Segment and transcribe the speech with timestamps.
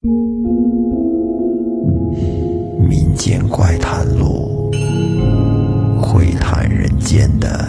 [0.00, 0.12] 民
[3.16, 4.70] 间怪谈录，
[6.00, 7.68] 会谈人间的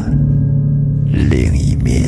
[1.12, 2.08] 另一面。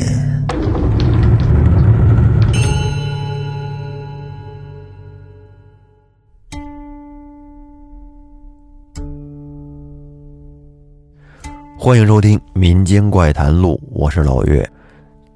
[11.76, 14.64] 欢迎收听《民间怪谈录》，我是老岳。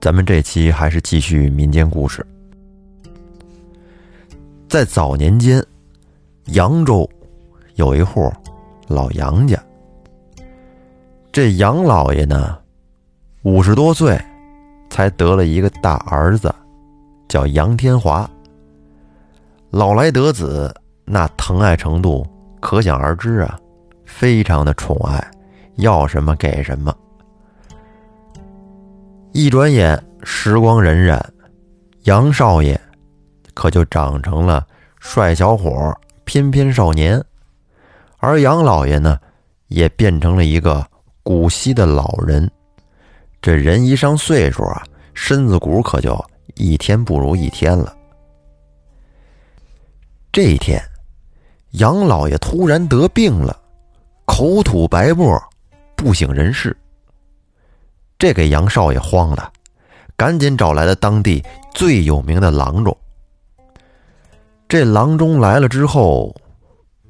[0.00, 2.24] 咱们这期还是继续民间故事。
[4.76, 5.64] 在早年间，
[6.48, 7.08] 扬州
[7.76, 8.30] 有一户
[8.88, 9.58] 老杨家。
[11.32, 12.58] 这杨老爷呢，
[13.42, 14.20] 五十多岁，
[14.90, 16.54] 才得了一个大儿子，
[17.26, 18.30] 叫杨天华。
[19.70, 20.70] 老来得子，
[21.06, 22.26] 那疼爱程度
[22.60, 23.58] 可想而知啊，
[24.04, 25.26] 非常的宠爱，
[25.76, 26.94] 要什么给什么。
[29.32, 31.18] 一转眼，时光荏苒，
[32.02, 32.78] 杨少爷
[33.56, 34.64] 可就长成了
[35.00, 37.20] 帅小伙、翩翩少年，
[38.18, 39.18] 而杨老爷呢，
[39.68, 40.86] 也变成了一个
[41.22, 42.48] 古稀的老人。
[43.40, 46.22] 这人一上岁数啊，身子骨可就
[46.54, 47.96] 一天不如一天了。
[50.30, 50.78] 这一天，
[51.70, 53.58] 杨老爷突然得病了，
[54.26, 55.42] 口吐白沫，
[55.96, 56.76] 不省人事。
[58.18, 59.50] 这给杨少爷慌了，
[60.14, 62.94] 赶紧找来了当地最有名的郎中。
[64.68, 66.34] 这郎中来了之后，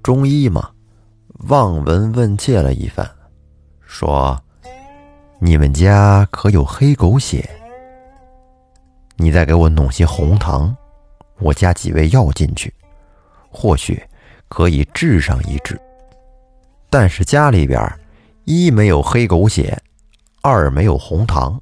[0.02, 0.70] 中医嘛，
[1.48, 3.08] 望闻问切了一番，
[3.80, 4.38] 说
[5.40, 7.48] ：“你们家可有黑狗血？
[9.16, 10.76] 你再给我弄些红糖，
[11.38, 12.72] 我加几味药进去，
[13.50, 14.02] 或许
[14.48, 15.80] 可以治上一治。
[16.90, 17.80] 但是家里边
[18.44, 19.76] 一没有黑狗血。”
[20.42, 21.60] 二没有红糖，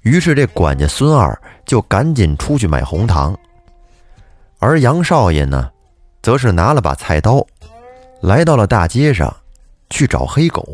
[0.00, 3.38] 于是这管家孙二就赶紧出去买红糖，
[4.60, 5.68] 而杨少爷呢，
[6.22, 7.44] 则是拿了把菜刀，
[8.20, 9.34] 来到了大街上
[9.88, 10.64] 去找黑狗。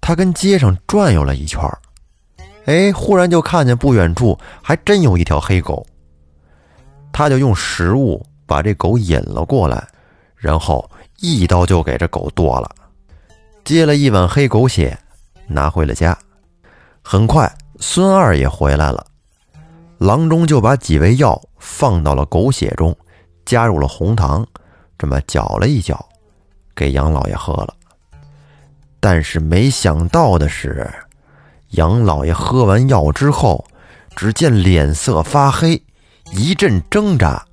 [0.00, 1.60] 他跟街上转悠了一圈，
[2.64, 5.84] 哎，忽然就看见不远处还真有一条黑狗，
[7.12, 9.86] 他就用食物把这狗引了过来，
[10.36, 12.70] 然后一刀就给这狗剁了，
[13.64, 14.96] 接了一碗黑狗血。
[15.50, 16.14] 拿回了家，
[17.02, 19.06] 很快孙二也回来了，
[19.96, 22.96] 郎中就把几味药放到了狗血中，
[23.44, 24.44] 加入了红糖，
[24.96, 26.02] 这么搅了一搅，
[26.74, 27.74] 给杨老爷喝了。
[28.98, 30.90] 但是没想到的是，
[31.72, 33.64] 杨老爷喝完药之后，
[34.16, 35.80] 只见脸色发黑，
[36.32, 37.46] 一阵挣扎，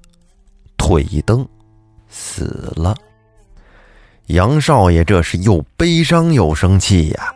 [0.78, 1.46] 腿一蹬，
[2.09, 2.46] 死
[2.78, 2.96] 了。
[4.28, 7.36] 杨少爷这是又悲伤又生气呀。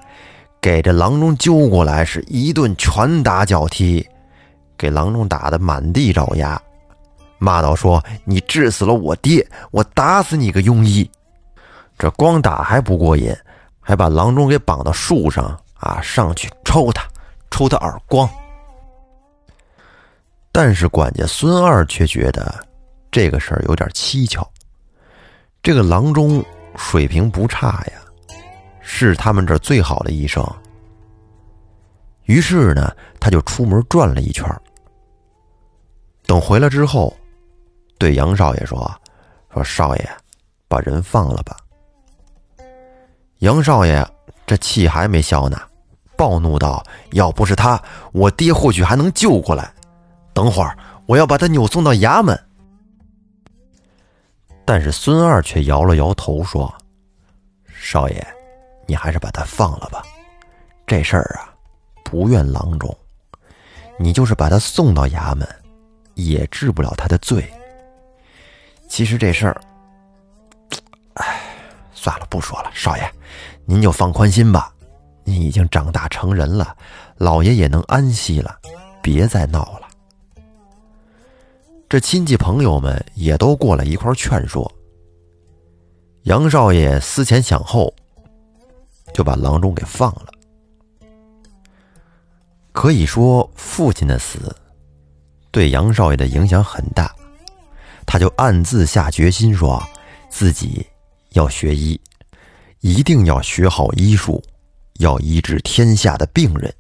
[0.62, 4.06] 给这郎中揪过来，是一顿拳打脚踢，
[4.78, 6.62] 给郎中打的满地找牙，
[7.40, 11.10] 骂道：“说你治死了我爹，我打死你个庸医！”
[11.98, 13.36] 这光打还不过瘾，
[13.80, 17.08] 还把郎中给绑到树上啊，上去抽他，
[17.50, 18.30] 抽他耳光。
[20.52, 22.64] 但是管家孙二却觉得
[23.12, 24.48] 这个事儿有点蹊跷，
[25.64, 26.44] 这个郎中
[26.76, 27.94] 水平不差呀。
[28.82, 30.44] 是他们这最好的医生。
[32.24, 34.44] 于是呢，他就出门转了一圈。
[36.26, 37.16] 等回来之后，
[38.00, 38.92] 对杨少爷说
[39.54, 40.10] ：“说少爷，
[40.68, 41.56] 把人放了吧。”
[43.40, 44.04] 杨少爷
[44.48, 45.62] 这气还没消呢，
[46.18, 46.84] 暴怒道
[47.14, 47.80] ：“要不是他，
[48.12, 49.72] 我爹或许还能救过来。
[50.34, 52.36] 等会儿我要把他扭送到衙门。”
[54.66, 56.74] 但是孙二却摇了摇头说
[57.80, 58.26] ：“少爷。”
[58.88, 60.02] 你还是把他放了吧，
[60.88, 61.54] 这事儿啊，
[62.04, 62.98] 不怨郎中。
[64.00, 65.48] 你就是把他送到衙门，
[66.16, 67.48] 也治不了他的罪。
[68.90, 69.62] 其实这事儿，
[71.14, 71.40] 哎，
[71.94, 72.70] 算了，不说了。
[72.74, 73.10] 少爷，
[73.64, 74.74] 您就放宽心吧，
[75.24, 76.76] 您已经长大成人了，
[77.16, 78.60] 老爷也能安息了，
[79.02, 79.88] 别再闹了。
[81.88, 84.70] 这亲戚朋友们也都过来一块劝说。
[86.24, 87.94] 杨少爷思前想后。
[89.12, 90.28] 就把郎中给放了。
[92.72, 94.56] 可以说，父亲的死
[95.50, 97.12] 对杨少爷的影响很大，
[98.12, 99.80] 他就暗自下决心，说
[100.32, 100.84] 自己
[101.34, 102.02] 要学医，
[102.80, 104.42] 一定要学好医术，
[104.94, 106.74] 要医治天下的病人。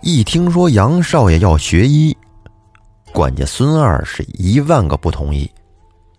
[0.00, 2.16] 一听说杨少爷要学医，
[3.12, 5.48] 管家孙二是一万个不同意，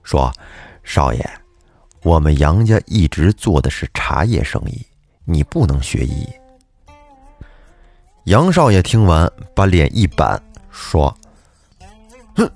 [0.01, 0.31] 说
[0.81, 1.29] ：“少爷。”
[2.03, 4.81] 我们杨家一直做的是茶叶生意，
[5.25, 6.25] 你不能学医。
[8.23, 10.41] 杨少爷听完，把脸一板，
[10.71, 11.13] 说
[12.35, 12.49] ：“哼，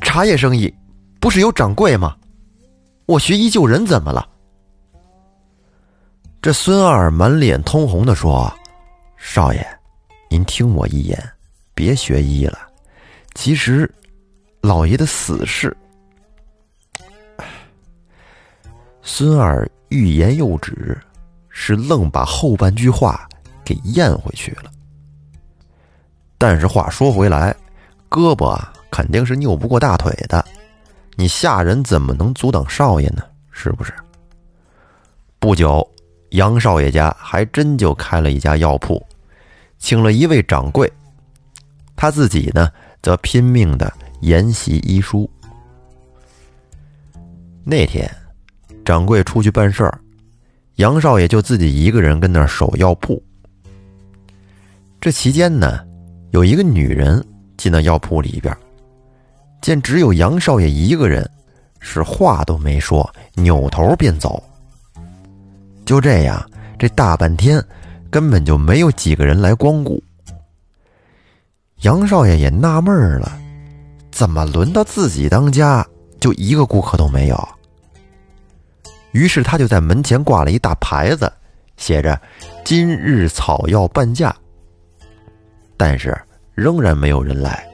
[0.00, 0.72] 茶叶生意
[1.20, 2.16] 不是有掌柜吗？
[3.06, 4.28] 我学医救人怎么了？
[6.42, 8.52] 这孙二满脸通红的说
[9.16, 9.66] ：“少爷，
[10.30, 11.18] 您听我一言，
[11.74, 12.58] 别学医了。
[13.34, 13.92] 其实，
[14.60, 15.76] 老爷的死是……”
[19.02, 20.98] 孙二欲言又止，
[21.48, 23.28] 是愣把后半句话
[23.64, 24.70] 给咽回去了。
[26.38, 27.54] 但是话说回来，
[28.10, 30.42] 胳膊啊肯定是拗不过大腿的，
[31.16, 33.22] 你下人怎么能阻挡少爷呢？
[33.50, 33.92] 是不是？
[35.38, 35.86] 不久。
[36.30, 39.04] 杨少爷家还真就开了一家药铺，
[39.78, 40.90] 请了一位掌柜，
[41.94, 42.70] 他自己呢
[43.02, 45.30] 则拼命的研习医书。
[47.64, 48.10] 那天，
[48.82, 50.00] 掌柜出去办事儿，
[50.76, 53.22] 杨少爷就自己一个人跟那儿守药铺。
[55.00, 55.84] 这期间呢，
[56.30, 57.22] 有一个女人
[57.58, 58.54] 进到药铺里边，
[59.60, 61.28] 见只有杨少爷一个人，
[61.80, 64.42] 是话都没说，扭头便走。
[65.84, 66.44] 就这样，
[66.78, 67.62] 这大半天
[68.10, 70.02] 根本就没有几个人来光顾。
[71.82, 73.38] 杨少爷也纳闷了，
[74.10, 75.86] 怎么轮到自己当家
[76.18, 77.48] 就一个顾客都没有？
[79.12, 81.32] 于是他就在门前挂了一大牌子，
[81.76, 82.20] 写着
[82.64, 84.34] “今日草药半价”，
[85.76, 86.16] 但是
[86.54, 87.66] 仍然没有人来。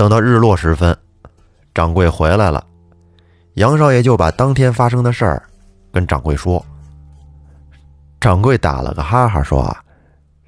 [0.00, 0.96] 等到日落时分，
[1.74, 2.64] 掌柜回来了，
[3.56, 5.42] 杨少爷就把当天发生的事儿。
[5.92, 6.64] 跟掌柜说，
[8.18, 9.76] 掌柜打了个哈哈说：“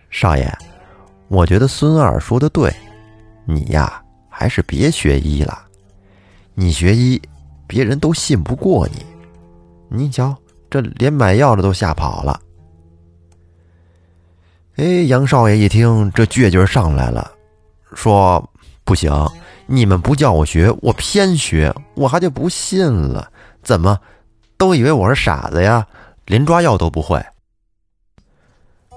[0.08, 0.50] 少爷，
[1.28, 2.75] 我觉得孙二说的对，
[3.44, 5.66] 你呀还是别学医了。
[6.55, 7.20] 你学医，
[7.66, 9.05] 别人都信不过你。
[9.90, 10.34] 你瞧，
[10.70, 12.40] 这连买药的都吓跑了。”
[14.76, 17.31] 哎，杨少爷一听这倔劲儿上来了，
[17.94, 18.43] 说
[18.82, 19.12] ：“不行，
[19.67, 23.31] 你们不叫我学，我偏学，我还就不信了。
[23.62, 23.99] 怎么？”
[24.59, 25.85] 都以为我是傻子呀，
[26.26, 27.20] 连抓药都不会。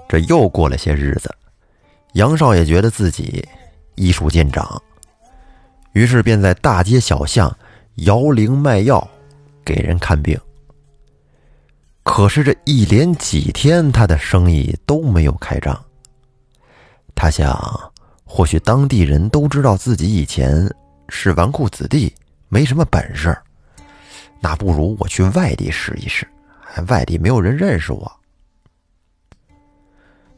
[0.08, 1.34] 这又过了些日子，
[2.12, 3.44] 杨少爷觉得自己
[3.96, 4.80] 医术见长，
[5.92, 7.52] 于是便在大街小巷
[7.96, 9.10] 摇铃卖药，
[9.64, 10.38] 给人看病。
[12.04, 15.84] 可是这一连几天，他的生意都没有开张。
[17.16, 17.92] 他想，
[18.28, 20.68] 或许当地人都知道自己以前
[21.08, 22.12] 是纨绔子弟，
[22.48, 23.34] 没什么本事。
[24.40, 26.26] 那不如我去外地试一试，
[26.88, 28.12] 外地没有人认识我。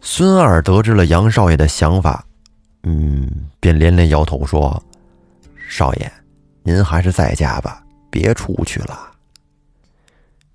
[0.01, 2.25] 孙二得知了杨少爷的想法，
[2.85, 4.81] 嗯，便连连摇头说
[5.69, 6.13] ：“少爷，
[6.63, 9.11] 您还是在家吧，别出去了。”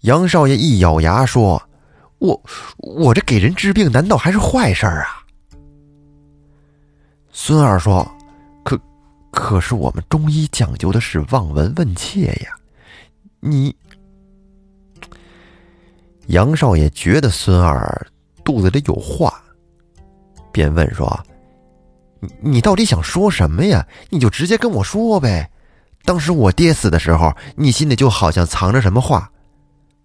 [0.01, 1.61] 杨少爷一咬牙说
[2.19, 2.41] ：“我
[2.77, 5.19] 我这给人治病，难道还是坏事儿啊？”
[7.35, 8.09] 孙二说
[8.63, 8.79] ：“可
[9.31, 12.55] 可是我们中医讲究的是望闻问切呀。”
[13.41, 13.75] 你，
[16.27, 18.07] 杨少爷觉得孙二
[18.43, 19.33] 肚子里有话，
[20.51, 21.19] 便问说
[22.21, 23.85] ：“你你到底想说什么呀？
[24.11, 25.49] 你就直接跟我说呗。
[26.05, 29.29] 当时我爹死的时候，你心里就好像藏着什么话，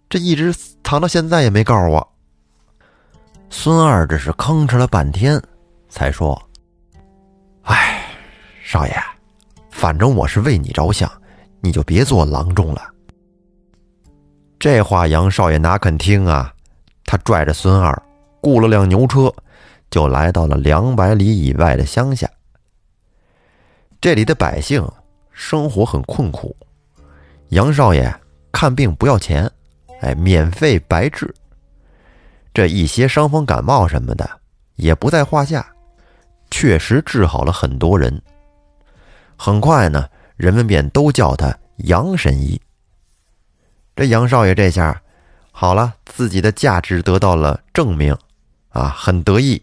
[0.09, 2.09] 这一直藏到现在也没告诉我。”
[3.51, 5.41] 孙二这是吭哧了半天，
[5.91, 6.41] 才说：“，
[8.71, 8.93] 少爷，
[9.71, 11.11] 反正我是为你着想，
[11.63, 12.93] 你就别做郎中了。”
[14.61, 16.53] 这话杨少爷哪肯听啊？
[17.07, 18.03] 他拽着孙二，
[18.43, 19.33] 雇了辆牛车，
[19.89, 22.29] 就来到了两百里以外的乡下。
[24.03, 24.87] 这里的百姓
[25.33, 26.55] 生活很困苦，
[27.49, 28.15] 杨少爷
[28.53, 29.51] 看病不要钱，
[30.03, 31.35] 哎，免费白治。
[32.53, 34.29] 这一些伤风感冒什么的
[34.77, 35.67] 也不在话下，
[36.51, 38.21] 确实治好了很多人。
[39.41, 40.05] 很快呢，
[40.37, 42.61] 人们便都叫他杨神医。
[43.95, 45.01] 这杨少爷这下
[45.53, 48.17] 好了，自己的价值得到了证明，
[48.71, 49.63] 啊，很得意，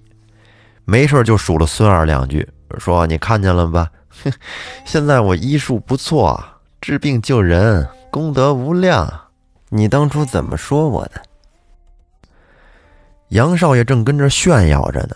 [0.85, 2.47] 没事就数了孙二两句，
[2.79, 3.91] 说：“你看见了吧？
[4.85, 6.41] 现在我医术不错，
[6.79, 9.21] 治病救人，功德无量。
[9.69, 11.21] 你当初怎么说我的？”
[13.29, 15.15] 杨少爷正跟着炫耀着呢，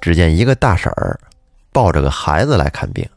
[0.00, 1.18] 只见一个大婶儿
[1.72, 3.08] 抱着个孩子来看病，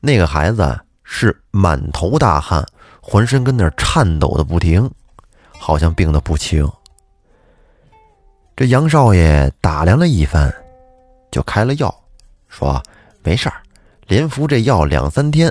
[0.00, 2.64] 那个孩子是满头大汗。
[3.00, 4.90] 浑身跟那颤抖的不停，
[5.50, 6.70] 好像病得不轻。
[8.54, 10.54] 这杨少爷打量了一番，
[11.30, 12.02] 就开了药，
[12.48, 12.82] 说
[13.24, 13.62] ：“没事儿，
[14.08, 15.50] 连服这药两三天，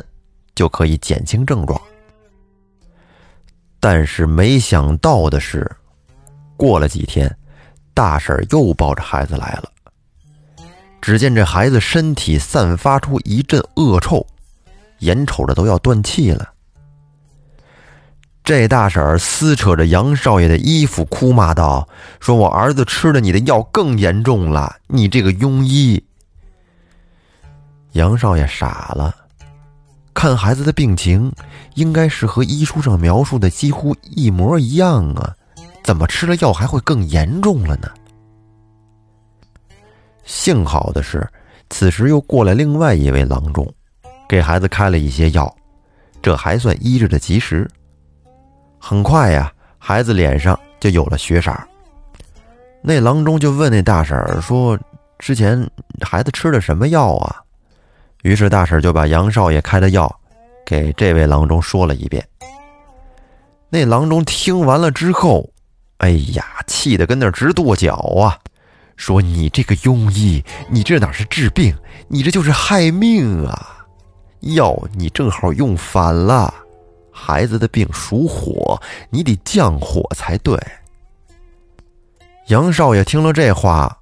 [0.53, 1.81] 就可以减轻症状。”
[3.79, 5.67] 但是没想到的是，
[6.55, 7.35] 过了几天，
[7.95, 9.71] 大婶又抱着孩子来了。
[11.01, 14.23] 只见这孩子身体散发出一阵恶臭，
[14.99, 16.49] 眼瞅着都要断气了。
[18.43, 21.85] 这大婶儿撕扯着杨少爷的衣服，哭骂道
[22.21, 26.01] ：“说我儿子吃了你的药更严重了，你这个庸医！”
[27.91, 29.13] 杨少爷傻了，
[30.13, 31.29] 看孩子的病情，
[31.75, 35.35] 应该是和医书上描述的几乎一模一样啊，
[35.83, 37.89] 怎么吃了药还会更严重了呢？
[40.23, 41.27] 幸好的是，
[41.69, 43.69] 此时又过来另外一位郎中，
[44.27, 45.53] 给孩子开了一些药，
[46.21, 47.69] 这还算医治的及时。
[48.79, 51.51] 很快呀，孩子脸上就有了血色。
[52.81, 54.77] 那郎中就问那大婶儿说
[55.19, 55.69] ：“之前
[56.01, 57.41] 孩子吃的什么药啊？”
[58.23, 60.13] 于是大婶就把杨少爷开的药
[60.65, 62.25] 给这位郎中说了一遍。
[63.69, 65.49] 那郎中听完了之后，
[65.97, 68.37] 哎呀，气得跟那直跺脚啊！
[68.95, 71.75] 说：“你这个庸医，你这哪是治病，
[72.07, 73.76] 你这就是害命啊！
[74.41, 76.53] 药你正好用反了。”
[77.19, 78.79] 孩子的病属火，
[79.09, 80.55] 你得降火才对。
[82.45, 83.97] 杨少爷听了这话，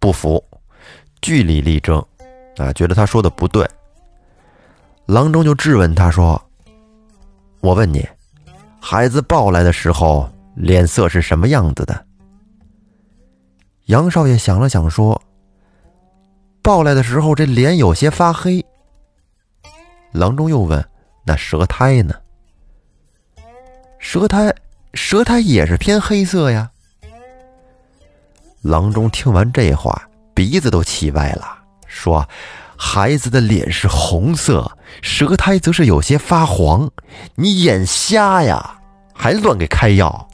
[0.00, 0.42] 不服，
[1.22, 2.04] 据理力争，
[2.56, 3.64] 啊，觉得他说的不对。
[5.06, 6.42] 郎中就质问他说
[7.62, 8.06] ：“我问你，
[8.80, 12.06] 孩子抱来的时候脸色是什么样子的？”
[13.86, 15.22] 杨少爷想了想说
[16.60, 18.62] ：“抱来的时候这脸有些发黑。”
[20.12, 20.84] 郎中又问
[21.24, 22.14] ：“那舌苔呢？”
[23.98, 24.54] 舌苔，
[24.94, 26.70] 舌苔也是偏黑色呀。
[28.62, 32.26] 郎中听完这话，鼻子都气歪了，说
[32.76, 34.70] ：“孩子的脸是红色，
[35.02, 36.90] 舌苔则是有些发黄，
[37.34, 38.78] 你眼瞎呀，
[39.14, 40.28] 还乱给开药。”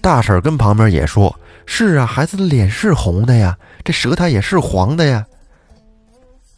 [0.00, 5.26] 大婶跟旁边也说：“是啊，孩子的脸是红的呀，这舌苔也是黄的呀。”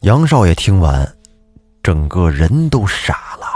[0.01, 1.07] 杨少爷听完，
[1.83, 3.47] 整个人都傻了。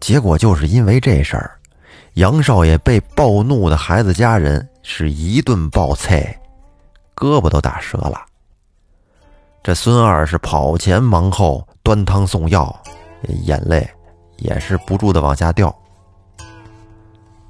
[0.00, 1.58] 结果就是因为这事儿，
[2.14, 6.34] 杨少爷被暴怒的孩子家人是一顿暴啐，
[7.14, 8.22] 胳膊都打折了。
[9.62, 12.74] 这孙二是跑前忙后端汤送药，
[13.44, 13.86] 眼泪
[14.38, 15.74] 也是不住的往下掉。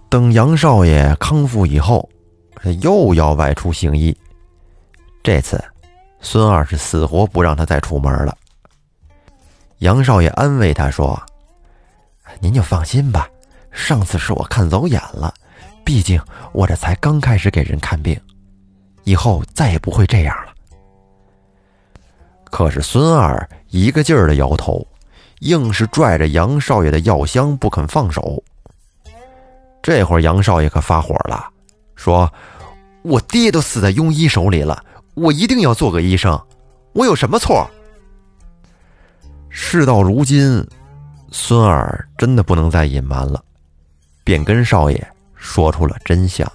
[0.09, 2.09] 等杨少爷康复以后，
[2.83, 4.15] 又要外出行医，
[5.23, 5.63] 这次
[6.21, 8.37] 孙二是死活不让他再出门了。
[9.81, 11.21] 杨少爷安慰他说。
[12.39, 13.29] 您就放心吧，
[13.73, 15.35] 上次是我看走眼了，
[15.85, 16.19] 毕竟
[16.53, 18.19] 我这才刚开始给人看病，
[19.03, 20.53] 以后再也不会这样了。
[22.45, 24.87] 可是孙二一个劲儿的摇头，
[25.41, 28.41] 硬是拽着杨少爷的药箱不肯放手。
[29.83, 31.49] 这会儿杨少爷可发火了，
[31.97, 32.33] 说
[33.03, 34.85] ：“我爹都死在庸医手里了，
[35.15, 36.41] 我一定要做个医生，
[36.93, 37.69] 我有什么错？”
[39.50, 40.66] 事到如今。
[41.33, 43.45] 孙儿真的不能再隐瞒了，
[44.25, 46.50] 便跟少爷说出了真相。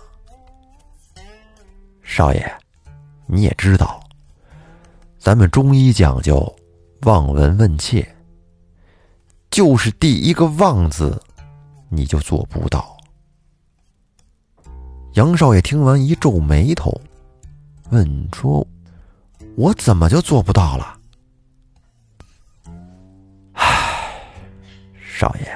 [2.04, 2.46] 少爷，
[3.26, 4.04] 你也知道，
[5.18, 6.54] 咱们中医讲究
[7.04, 8.06] 望闻问切，
[9.50, 11.18] 就是第一个“望”字，
[11.88, 12.98] 你就做不到。
[15.14, 16.94] 杨少爷听完一皱眉头，
[17.92, 18.68] 问说
[19.56, 21.00] ：“我怎么就做不到了？”
[25.18, 25.48] 少爷，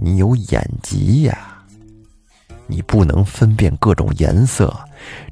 [0.00, 1.64] 你有眼疾呀，
[2.66, 4.76] 你不能分辨各种颜色，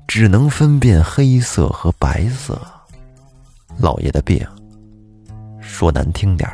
[0.06, 2.64] 只能分辨黑色和白色。
[3.76, 4.46] 老爷的病，
[5.60, 6.48] 说难听点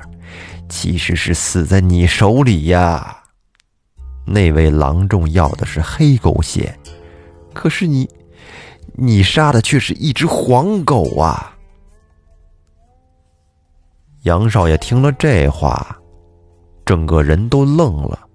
[0.67, 3.15] 其实是死在你手里呀。
[4.25, 6.75] 那位郎中要的是黑狗血，
[7.53, 8.09] 可是你，
[8.95, 11.55] 你杀的却是一只黄狗啊！
[14.23, 16.01] 杨少爷听了这话。
[16.85, 18.29] 整个人都愣了，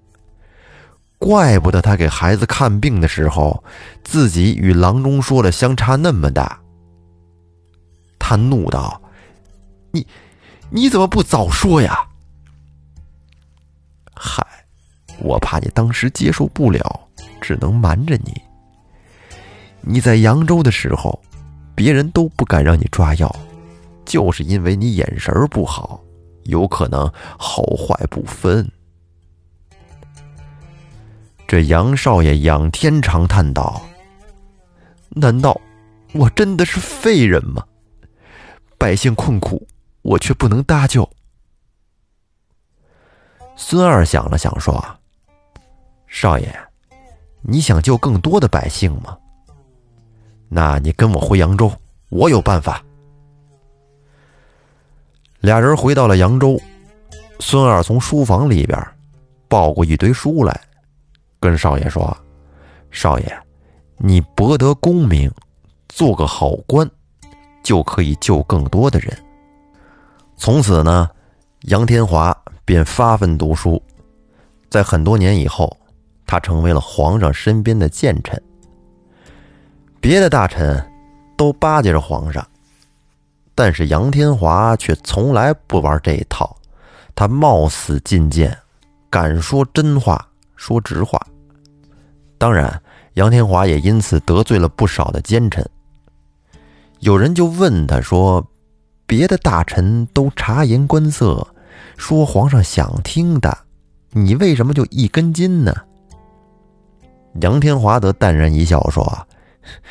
[1.18, 3.64] 怪不得他给孩子看病的时候，
[4.04, 6.60] 自己与郎中说的相差那么大。
[8.18, 9.02] 他怒道
[9.92, 10.06] ：“你，
[10.70, 12.08] 你怎么不早说呀？”
[14.14, 14.46] 嗨，
[15.20, 17.08] 我怕你当时接受不了，
[17.42, 18.34] 只能瞒着你。
[19.82, 21.20] 你在扬州的时候，
[21.74, 23.34] 别人都不敢让你抓药，
[24.06, 26.02] 就是因为你眼神不好。
[26.50, 28.70] 有可能好坏不分。
[31.48, 33.82] 这杨少爷仰天长叹道
[35.10, 35.60] ：“难道
[36.14, 37.66] 我真的是废人吗？
[38.78, 39.68] 百姓困苦，
[40.04, 41.10] 我却不能搭救。”
[43.58, 44.84] 孙二想了想说
[46.08, 46.60] ：“少爷，
[47.42, 49.18] 你想救更多的百姓吗？
[50.50, 51.72] 那你跟我回扬州，
[52.10, 52.84] 我有办法。
[55.42, 56.60] 俩人回到了扬州，
[57.40, 58.78] 孙二从书房里边
[59.48, 60.62] 抱过一堆书来，
[61.40, 62.16] 跟少爷说
[62.92, 63.40] ：“少爷，
[63.98, 65.32] 你博得功名，
[65.88, 66.90] 做个好官，
[67.64, 69.18] 就可以救更多的人。”
[70.36, 71.10] 从此呢，
[71.64, 73.82] 杨天华便发奋读书，
[74.70, 75.76] 在很多年以后，
[76.28, 78.42] 他成为了皇上身边的谏臣。
[80.02, 80.86] 别的大臣
[81.38, 82.46] 都巴结着皇上。
[83.60, 86.56] 但是杨天华却从来不玩这一套，
[87.14, 88.58] 他冒死进谏，
[89.10, 90.26] 敢说真话，
[90.56, 91.20] 说直话。
[92.38, 92.82] 当然，
[93.16, 95.70] 杨天华也因此得罪了不少的奸臣。
[97.02, 98.48] 有人就问他说
[99.06, 101.46] ：“别的大臣都察言观色，
[101.98, 103.58] 说皇上想听的，
[104.12, 105.76] 你为什么就一根筋呢？”
[107.42, 109.28] 杨天华则淡然一笑说：“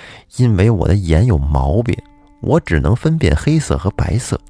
[0.38, 1.94] 因为我的眼有毛病。”
[2.40, 4.40] 我只能分辨黑色和白色。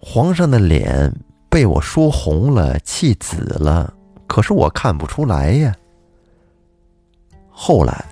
[0.00, 1.12] 皇上的脸
[1.48, 3.92] 被我说红了、气紫了，
[4.26, 5.74] 可是我看不出来呀。
[7.48, 8.04] 后来，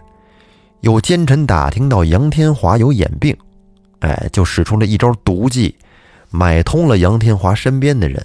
[0.81, 3.37] 有奸臣打听到杨天华有眼病，
[4.01, 5.77] 哎，就使出了一招毒计，
[6.31, 8.23] 买通了杨天华身边的人，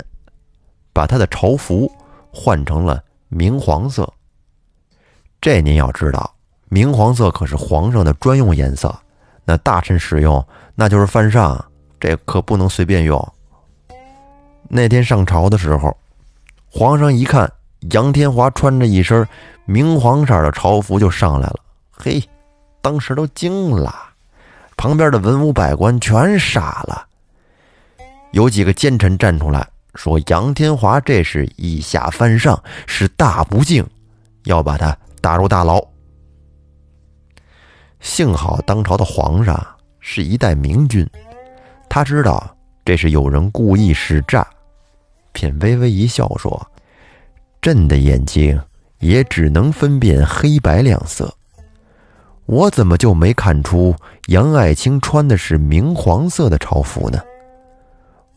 [0.91, 1.91] 把他的朝服
[2.31, 4.11] 换成了明黄色。
[5.39, 6.35] 这您要知道，
[6.69, 8.93] 明黄色可是皇上的专用颜色。
[9.51, 10.41] 那大臣使用，
[10.75, 11.61] 那就是犯上，
[11.99, 13.33] 这可不能随便用。
[14.69, 15.93] 那天上朝的时候，
[16.69, 17.51] 皇上一看
[17.91, 19.27] 杨天华穿着一身
[19.65, 21.59] 明黄色的朝服就上来了，
[21.91, 22.23] 嘿，
[22.81, 23.93] 当时都惊了，
[24.77, 27.05] 旁边的文武百官全傻了。
[28.31, 33.85] 有几个奸臣站出来说：“杨天华这是以下犯上，是大不敬，
[34.45, 35.85] 要把他打入大牢。”
[38.01, 39.65] 幸好当朝的皇上
[39.99, 41.07] 是一代明君，
[41.87, 42.53] 他知道
[42.83, 44.45] 这是有人故意使诈，
[45.31, 46.59] 便微微一笑说
[47.61, 48.59] ：“朕的眼睛
[48.99, 51.31] 也只能分辨黑白两色，
[52.47, 53.95] 我怎么就没看出
[54.27, 57.21] 杨爱卿穿的是明黄色的朝服呢？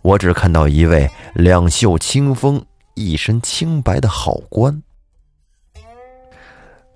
[0.03, 4.81] 我只看到一位两袖清风、一身清白的好官。”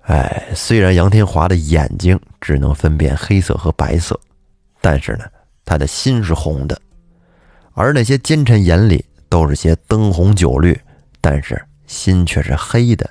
[0.09, 4.19] 哎，虽然杨天华的眼睛只能分辨黑色和白色，
[4.81, 5.25] 但是呢，
[5.63, 6.75] 他的心是红的。
[7.75, 10.75] 而那些奸臣眼里都是些灯红酒绿，
[11.21, 13.07] 但是心却是黑的。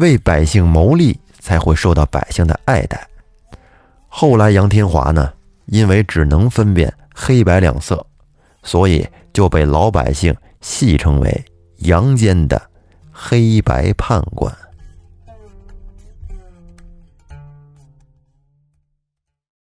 [0.00, 3.06] 为百姓谋利，才会受到百姓的爱戴。
[4.08, 5.32] 后来杨天华呢，
[5.66, 8.04] 因为只能分辨黑白两色，
[8.64, 11.44] 所以就被老百姓戏称为
[11.86, 12.60] “阳间的
[13.12, 14.52] 黑白判官”。